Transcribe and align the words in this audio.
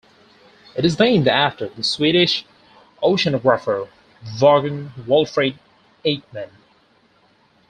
It 0.75 0.83
is 0.83 0.97
named 0.97 1.27
after 1.27 1.67
the 1.69 1.83
Swedish 1.83 2.43
oceanographer 3.03 3.87
Vagn 4.25 4.89
Walfrid 5.05 5.59
Ekman. 6.03 6.49